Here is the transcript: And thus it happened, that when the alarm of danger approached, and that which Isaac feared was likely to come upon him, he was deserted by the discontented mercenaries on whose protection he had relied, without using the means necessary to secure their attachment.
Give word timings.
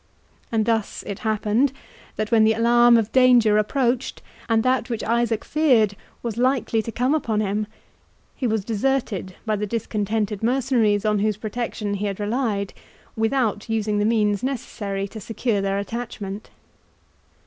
And 0.51 0.65
thus 0.65 1.03
it 1.05 1.19
happened, 1.19 1.71
that 2.15 2.31
when 2.31 2.43
the 2.43 2.53
alarm 2.53 2.97
of 2.97 3.11
danger 3.11 3.59
approached, 3.59 4.23
and 4.49 4.63
that 4.63 4.89
which 4.89 5.03
Isaac 5.03 5.45
feared 5.45 5.95
was 6.23 6.37
likely 6.37 6.81
to 6.81 6.91
come 6.91 7.13
upon 7.13 7.39
him, 7.39 7.67
he 8.35 8.47
was 8.47 8.65
deserted 8.65 9.35
by 9.45 9.55
the 9.57 9.67
discontented 9.67 10.41
mercenaries 10.41 11.05
on 11.05 11.19
whose 11.19 11.37
protection 11.37 11.93
he 11.93 12.07
had 12.07 12.19
relied, 12.19 12.73
without 13.15 13.69
using 13.69 13.99
the 13.99 14.05
means 14.05 14.41
necessary 14.41 15.07
to 15.07 15.21
secure 15.21 15.61
their 15.61 15.77
attachment. 15.77 16.49